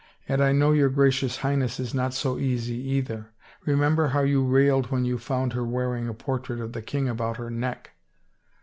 [0.27, 3.27] "And I know your Gracious Highness is not so easy, either.
[3.67, 7.37] Remember how you railed when you found her wearing a portrait of the king about
[7.37, 7.91] her neck